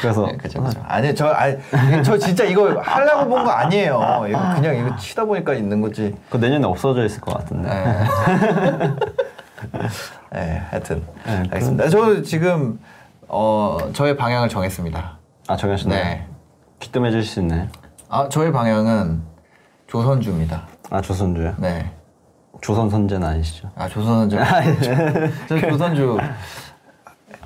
그래서 0.00 0.26
네, 0.26 0.36
그죠, 0.36 0.62
그죠. 0.62 0.80
아니, 0.86 1.14
저, 1.14 1.26
아니, 1.28 1.56
저 2.04 2.16
진짜 2.16 2.44
이거 2.44 2.78
하려고 2.80 3.28
본 3.28 3.44
거 3.44 3.50
아니에요. 3.50 4.24
이거 4.28 4.38
그냥 4.54 4.76
이거 4.76 4.96
치다 4.96 5.24
보니까 5.24 5.54
있는 5.54 5.80
거지. 5.80 6.14
그 6.28 6.36
내년에 6.36 6.64
없어져 6.66 7.04
있을 7.04 7.20
것 7.20 7.36
같은데. 7.38 7.68
네. 7.68 8.90
네, 10.32 10.62
하여튼. 10.70 11.02
네, 11.26 11.36
알겠습니다. 11.50 11.88
저 11.88 12.22
지금, 12.22 12.78
어, 13.26 13.78
저의 13.92 14.16
방향을 14.16 14.48
정했습니다. 14.48 15.18
아 15.48 15.56
정하셨나요? 15.56 16.04
네. 16.04 16.26
귀뜸해 16.80 17.10
주실 17.10 17.30
수 17.32 17.40
있나요? 17.40 17.68
아, 18.08 18.28
저의 18.28 18.52
방향은 18.52 19.22
조선주입니다. 19.86 20.62
아 20.90 21.00
조선주요? 21.00 21.54
네. 21.58 21.90
조선 22.60 22.90
선제는 22.90 23.26
아니시죠? 23.26 23.70
아, 23.76 23.88
조선주. 23.88 24.36
저 25.48 25.58
조선주. 25.60 26.18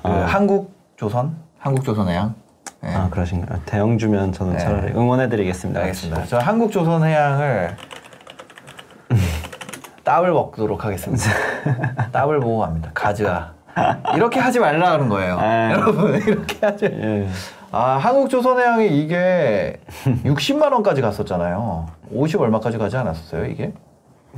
그 0.01 0.07
한국 0.09 0.73
조선? 0.97 1.35
한국 1.59 1.83
조선해양? 1.83 2.35
네. 2.81 2.93
아 2.95 3.09
그러신가요? 3.09 3.61
대형주면 3.65 4.31
저는 4.31 4.53
네. 4.53 4.59
차라리 4.59 4.93
응원해드리겠습니다. 4.93 5.79
알겠습니다. 5.81 6.25
저 6.25 6.37
한국 6.37 6.71
조선해양을 6.71 7.77
따블 10.03 10.31
먹도록 10.31 10.85
하겠습니다. 10.85 11.23
따블 12.11 12.39
보고 12.39 12.59
갑니다. 12.59 12.91
가즈아. 12.93 13.53
이렇게 14.15 14.39
하지 14.39 14.59
말라는 14.59 15.09
거예요. 15.09 15.37
아. 15.39 15.71
여러분 15.71 16.15
이렇게 16.15 16.65
하지. 16.65 16.85
예. 16.85 17.27
아 17.77 17.97
한국 17.97 18.29
조선해양이 18.29 18.87
이게 19.01 19.81
60만 20.23 20.71
원까지 20.71 21.01
갔었잖아요. 21.01 21.87
50 22.09 22.39
얼마까지 22.39 22.77
가지 22.77 22.95
않았었어요 22.95 23.47
이게? 23.47 23.73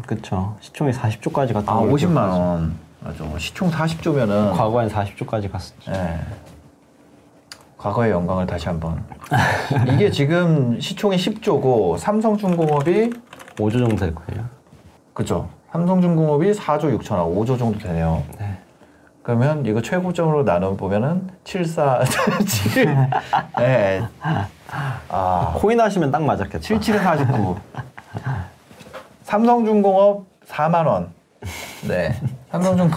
그쵸. 0.08 0.56
시총이 0.60 0.92
40조까지 0.92 1.54
갔던 1.54 1.70
아 1.70 1.80
걸로 1.82 1.94
50만 1.94 2.00
기억하죠. 2.14 2.40
원. 2.42 2.76
맞아. 3.00 3.24
시총 3.38 3.70
40조면은 3.70 4.54
과거엔 4.58 4.90
40조까지 4.90 5.52
갔었죠. 5.52 5.92
예. 5.92 6.20
과거의 7.78 8.10
영광을 8.10 8.48
다시 8.48 8.70
한번. 8.70 9.04
이게 9.94 10.10
지금 10.10 10.80
시총이 10.80 11.18
10조고 11.18 12.00
삼성중공업이 12.00 13.12
5조 13.58 13.72
정도 13.74 13.96
될 13.98 14.16
거예요. 14.16 14.46
그죠. 15.14 15.48
삼성중공업이 15.74 16.54
4조 16.54 16.98
6천억, 17.00 17.36
5조 17.36 17.60
정도 17.60 17.78
되네요. 17.78 18.24
네. 18.40 18.47
그러면 19.28 19.66
이거 19.66 19.82
최고점으로 19.82 20.46
나눠 20.46 20.78
보면은 20.78 21.28
74, 21.44 22.02
7. 22.48 22.86
네. 23.58 24.02
아, 25.10 25.54
코인 25.58 25.82
하시면 25.82 26.12
딱 26.12 26.24
맞았겠다. 26.24 26.60
77에 26.60 27.04
49. 27.04 27.58
삼성중공업 29.24 30.24
4만 30.48 30.88
원. 30.88 31.10
네. 31.90 32.16
삼성중 32.52 32.90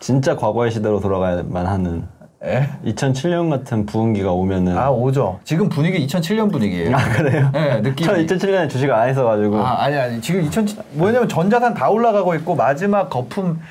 진짜 0.00 0.36
과거의 0.36 0.70
시대로 0.70 1.00
돌아가야만 1.00 1.66
하는 1.66 2.06
예. 2.44 2.68
2007년 2.84 3.48
같은 3.48 3.86
부흥기가 3.86 4.32
오면은 4.32 4.76
아, 4.76 4.90
5조. 4.90 5.38
지금 5.44 5.70
분위기 5.70 6.06
2007년 6.06 6.52
분위기예요. 6.52 6.94
아, 6.94 7.02
그래요? 7.08 7.48
네, 7.54 7.80
느낌이. 7.80 8.06
저 8.06 8.14
2007년에 8.16 8.68
주식을 8.68 8.92
안 8.92 9.08
했어가지고 9.08 9.60
아, 9.64 9.84
아니 9.84 9.96
아니. 9.96 10.20
지금 10.20 10.42
2000 10.42 10.66
뭐냐면 10.92 11.26
전자산 11.26 11.72
다 11.72 11.88
올라가고 11.88 12.34
있고 12.34 12.54
마지막 12.54 13.08
거품 13.08 13.62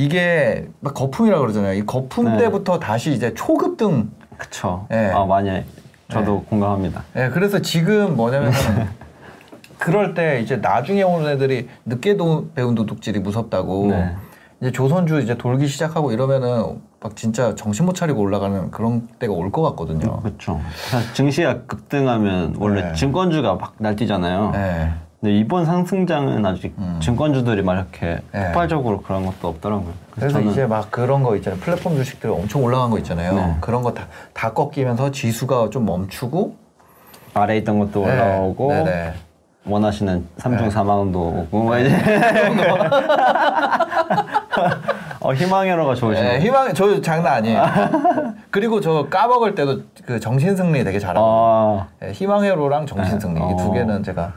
이게 0.00 0.68
막 0.80 0.92
거품이라 0.92 1.38
그러잖아요. 1.38 1.72
이 1.72 1.86
거품 1.86 2.26
네. 2.26 2.36
때부터 2.36 2.78
다시 2.78 3.12
이제 3.12 3.32
초급 3.32 3.78
등 3.78 4.10
그쵸. 4.36 4.86
예. 4.92 5.10
아 5.14 5.24
많이 5.24 5.64
저도 6.10 6.42
공감합니다. 6.44 7.02
네, 7.14 7.30
그래서 7.30 7.60
지금 7.62 8.14
뭐냐면 8.14 8.52
그럴 9.78 10.12
때 10.12 10.40
이제 10.42 10.56
나중에 10.56 11.02
오는 11.02 11.26
애들이 11.30 11.68
늦게 11.86 12.18
도, 12.18 12.50
배운 12.54 12.74
도둑질이 12.74 13.20
무섭다고 13.20 13.86
네. 13.88 14.14
이제 14.60 14.70
조선주 14.70 15.20
이제 15.20 15.38
돌기 15.38 15.66
시작하고 15.66 16.12
이러면은 16.12 16.78
막 17.00 17.16
진짜 17.16 17.54
정신 17.54 17.86
못 17.86 17.94
차리고 17.94 18.20
올라가는 18.20 18.70
그런 18.70 19.08
때가 19.18 19.32
올 19.32 19.50
것 19.50 19.62
같거든요. 19.62 20.20
그렇죠. 20.20 20.60
증시가 21.14 21.62
급등하면 21.62 22.56
원래 22.58 22.82
네. 22.82 22.92
증권주가 22.92 23.54
막 23.54 23.74
날뛰잖아요. 23.78 24.50
네. 24.50 24.92
근데 25.20 25.34
이번 25.38 25.64
상승장은 25.64 26.44
아직 26.44 26.74
증권주들이 27.00 27.62
막 27.62 27.74
이렇게 27.74 28.20
네. 28.32 28.44
폭발적으로 28.46 29.00
그런 29.00 29.24
것도 29.24 29.48
없더라고요. 29.48 29.92
그래서 30.10 30.34
저는 30.34 30.50
이제 30.52 30.66
막 30.66 30.90
그런 30.90 31.22
거 31.22 31.34
있잖아요. 31.36 31.58
플랫폼 31.60 31.96
주식들 31.96 32.30
엄청 32.30 32.62
올라간 32.62 32.90
거 32.90 32.98
있잖아요. 32.98 33.34
네. 33.34 33.56
그런 33.60 33.82
거 33.82 33.92
다 33.94 34.06
다 34.34 34.52
꺾이면서 34.52 35.10
지수가 35.12 35.70
좀 35.70 35.86
멈추고 35.86 36.54
아래 37.34 37.56
있던 37.58 37.78
것도 37.78 38.02
올라오고 38.02 38.72
네, 38.72 38.84
네. 38.84 39.12
원하시는 39.66 40.26
3중 40.38 40.70
4만원도 40.70 41.16
오고 41.16 41.64
막 41.64 41.78
이제 41.78 41.90
어, 45.20 45.32
희망회로가 45.32 45.94
네, 45.94 46.00
좋으시네요. 46.00 46.40
희망 46.40 46.74
저 46.74 47.00
장난 47.00 47.34
아니에요. 47.34 47.64
그리고 48.50 48.80
저 48.80 49.06
까먹을 49.08 49.54
때도 49.54 49.80
그 50.04 50.20
정신승리 50.20 50.84
되게 50.84 50.98
잘하고 50.98 51.26
아 51.26 51.86
네, 52.00 52.12
희망회로랑 52.12 52.86
정신승리 52.86 53.40
이두 53.52 53.68
어. 53.68 53.72
개는 53.72 54.02
제가 54.02 54.32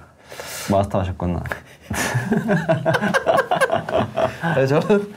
마스터 0.71 0.99
하셨구나. 0.99 1.41
네, 4.55 4.67
저는 4.67 5.13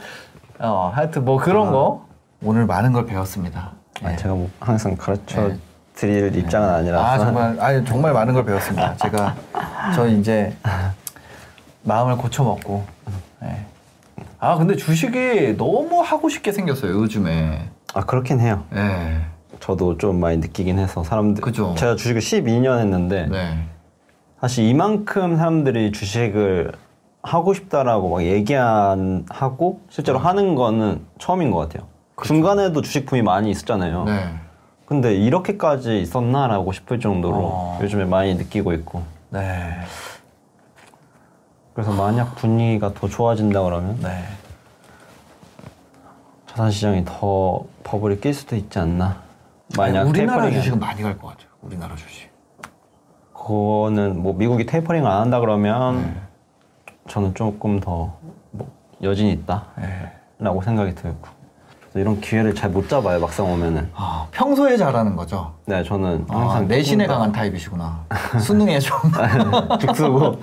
어, 0.59 0.91
하여튼 0.93 1.25
뭐 1.25 1.37
그런 1.37 1.71
거 1.71 2.05
오늘 2.43 2.65
많은 2.65 2.93
걸 2.93 3.05
배웠습니다. 3.05 3.71
아, 4.03 4.09
네. 4.09 4.15
제가 4.17 4.33
뭐 4.33 4.49
항상 4.59 4.95
가르쳐 4.95 5.51
드릴 5.95 6.35
입장은 6.35 6.69
아니라서 6.69 7.03
아 7.03 7.17
정말 7.17 7.57
아니 7.59 7.85
정말 7.85 8.13
많은 8.13 8.33
걸 8.33 8.45
배웠습니다. 8.45 8.95
제가 8.97 9.35
저 9.95 10.07
이제 10.07 10.55
마음을 11.83 12.17
고쳐 12.17 12.43
먹고. 12.43 12.83
네. 13.41 13.65
아 14.39 14.57
근데 14.57 14.75
주식이 14.75 15.55
너무 15.57 16.01
하고 16.01 16.29
싶게 16.29 16.51
생겼어요 16.51 16.93
요즘에. 16.93 17.69
아 17.93 18.03
그렇긴 18.03 18.39
해요. 18.39 18.63
네. 18.71 19.21
저도 19.59 19.97
좀 19.97 20.19
많이 20.19 20.37
느끼긴 20.37 20.79
해서 20.79 21.03
사람들 21.03 21.41
그죠. 21.41 21.75
제가 21.77 21.95
주식을 21.95 22.19
12년 22.19 22.79
했는데 22.79 23.27
네. 23.27 23.63
사실 24.43 24.65
이만큼 24.65 25.37
사람들이 25.37 25.93
주식을 25.93 26.73
하고 27.21 27.53
싶다라고 27.53 28.09
막 28.09 28.25
얘기한 28.25 29.25
하고 29.29 29.79
실제로 29.89 30.19
하는 30.19 30.55
거는 30.55 31.05
처음인 31.17 31.49
것 31.49 31.59
같아요. 31.59 31.87
중간에도 32.25 32.81
주식 32.81 33.05
붐이 33.05 33.21
많이 33.21 33.49
있었잖아요. 33.51 34.03
네. 34.03 34.33
근데 34.85 35.15
이렇게까지 35.15 36.01
있었나라고 36.01 36.73
싶을 36.73 36.99
정도로 36.99 37.37
어. 37.37 37.79
요즘에 37.81 38.03
많이 38.03 38.35
느끼고 38.35 38.73
있고 38.73 39.03
네. 39.29 39.79
그래서 41.73 41.93
만약 41.93 42.35
분위기가 42.35 42.93
더 42.93 43.07
좋아진다 43.07 43.63
그러면 43.63 43.97
네. 44.01 44.25
자산시장이 46.47 47.05
더 47.05 47.63
버블이 47.85 48.19
낄 48.19 48.33
수도 48.33 48.57
있지 48.57 48.77
않나. 48.77 49.21
만약 49.77 50.01
아니, 50.01 50.09
우리나라 50.09 50.51
주식은 50.51 50.81
많이 50.81 51.01
갈 51.01 51.17
것 51.17 51.29
같아요. 51.29 51.47
우리나라 51.61 51.95
주식. 51.95 52.32
그거는 53.45 54.21
뭐 54.21 54.33
미국이 54.33 54.65
테이퍼링 54.65 55.05
안 55.05 55.21
한다 55.21 55.39
그러면 55.39 56.01
네. 56.01 56.13
저는 57.07 57.33
조금 57.35 57.79
더 57.79 58.13
뭐 58.51 58.67
여진이 59.01 59.31
있다라고 59.33 59.71
네. 59.81 60.61
생각이 60.63 60.95
들고 60.95 61.43
이런 61.95 62.19
기회를 62.21 62.55
잘 62.55 62.71
못 62.71 62.87
잡아요 62.89 63.19
막상 63.19 63.51
오면은 63.51 63.87
아, 63.93 64.25
평소에 64.31 64.77
잘하는 64.77 65.15
거죠. 65.15 65.53
네 65.65 65.83
저는 65.83 66.25
아, 66.29 66.39
항상 66.39 66.67
내신에 66.67 67.03
조금 67.03 67.07
더 67.07 67.13
강한 67.13 67.31
타입이시구나. 67.31 68.05
수능에 68.39 68.79
좀. 68.79 68.97
죽쓰고 69.79 70.39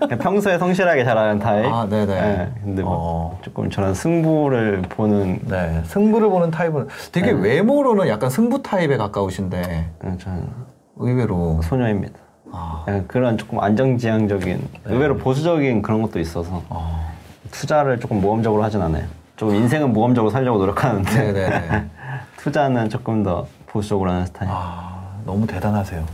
그냥 0.00 0.18
평소에 0.20 0.58
성실하게 0.58 1.04
잘하는 1.04 1.38
타입 1.40 1.66
아, 1.66 1.86
네네. 1.88 2.06
네, 2.06 2.52
근데 2.62 2.82
뭐 2.82 2.92
어. 2.94 3.38
조금 3.42 3.70
저런 3.70 3.94
승부를 3.94 4.82
보는 4.82 5.40
네, 5.46 5.82
승부를 5.86 6.28
보는 6.28 6.50
타입은 6.50 6.88
되게 7.10 7.30
외모로는 7.32 8.06
약간 8.08 8.28
승부 8.30 8.62
타입에 8.62 8.96
가까우신데 8.96 9.62
네, 10.02 10.18
저는 10.18 10.48
의외로 10.96 11.60
소녀입니다 11.62 12.18
아, 12.52 12.84
그런 13.08 13.38
조금 13.38 13.60
안정지향적인 13.60 14.68
네. 14.72 14.80
의외로 14.84 15.16
보수적인 15.16 15.82
그런 15.82 16.02
것도 16.02 16.20
있어서 16.20 16.62
어. 16.68 17.12
투자를 17.50 17.98
조금 17.98 18.20
모험적으로 18.20 18.62
하진 18.62 18.82
않아요. 18.82 19.04
조금 19.36 19.54
인생은 19.54 19.92
모험적으로 19.92 20.30
살려고 20.30 20.58
노력하는데 20.58 21.32
네네네. 21.32 21.84
투자는 22.36 22.88
조금 22.90 23.22
더 23.22 23.46
보수적으로 23.66 24.10
하는 24.10 24.26
스타일. 24.26 24.50
아, 24.52 25.16
너무 25.24 25.46
대단하세요. 25.46 26.04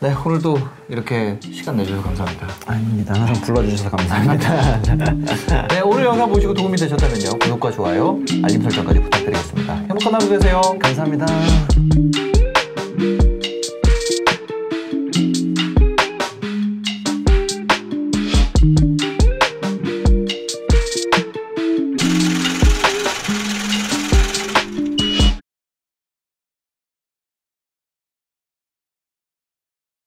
네, 0.00 0.12
오늘도 0.12 0.58
이렇게 0.88 1.38
시간 1.40 1.76
내주셔서 1.76 2.02
감사합니다. 2.02 2.46
아닙니다. 2.66 3.14
항상 3.14 3.34
불러주셔서 3.42 3.96
감사합니다. 3.96 5.68
네, 5.68 5.80
오늘 5.80 6.04
영상 6.04 6.28
보시고 6.28 6.52
도움이 6.52 6.76
되셨다면요. 6.76 7.38
구독과 7.40 7.70
좋아요, 7.70 8.18
알림 8.42 8.60
설정까지 8.62 9.00
부탁드리겠습니다. 9.00 9.74
행복한 9.74 10.14
하루 10.14 10.28
되세요. 10.28 10.60
감사합니다. 10.82 11.26